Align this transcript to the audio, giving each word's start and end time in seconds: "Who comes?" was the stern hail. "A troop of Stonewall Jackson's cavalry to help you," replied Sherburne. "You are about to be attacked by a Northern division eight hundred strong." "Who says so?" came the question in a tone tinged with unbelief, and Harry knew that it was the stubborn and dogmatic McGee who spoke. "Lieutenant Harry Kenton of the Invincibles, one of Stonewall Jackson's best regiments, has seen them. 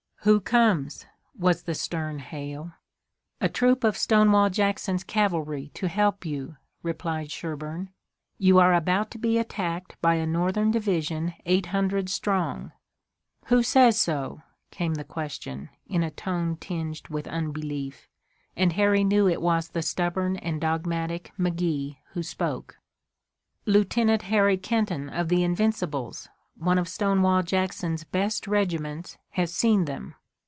"Who 0.23 0.39
comes?" 0.39 1.07
was 1.35 1.63
the 1.63 1.73
stern 1.73 2.19
hail. 2.19 2.73
"A 3.39 3.49
troop 3.49 3.83
of 3.83 3.97
Stonewall 3.97 4.51
Jackson's 4.51 5.03
cavalry 5.03 5.71
to 5.73 5.87
help 5.87 6.27
you," 6.27 6.57
replied 6.83 7.31
Sherburne. 7.31 7.89
"You 8.37 8.59
are 8.59 8.75
about 8.75 9.09
to 9.09 9.17
be 9.17 9.39
attacked 9.39 9.99
by 9.99 10.13
a 10.13 10.27
Northern 10.27 10.69
division 10.69 11.33
eight 11.47 11.65
hundred 11.65 12.07
strong." 12.07 12.71
"Who 13.45 13.63
says 13.63 13.99
so?" 13.99 14.43
came 14.69 14.93
the 14.93 15.03
question 15.03 15.69
in 15.87 16.03
a 16.03 16.11
tone 16.11 16.55
tinged 16.55 17.07
with 17.07 17.27
unbelief, 17.27 18.07
and 18.55 18.73
Harry 18.73 19.03
knew 19.03 19.23
that 19.25 19.31
it 19.31 19.41
was 19.41 19.69
the 19.69 19.81
stubborn 19.81 20.35
and 20.35 20.61
dogmatic 20.61 21.31
McGee 21.39 21.97
who 22.11 22.21
spoke. 22.21 22.77
"Lieutenant 23.65 24.21
Harry 24.21 24.57
Kenton 24.57 25.09
of 25.09 25.29
the 25.29 25.43
Invincibles, 25.43 26.29
one 26.57 26.77
of 26.77 26.87
Stonewall 26.87 27.41
Jackson's 27.41 28.03
best 28.03 28.45
regiments, 28.45 29.17
has 29.29 29.51
seen 29.51 29.85
them. 29.85 30.13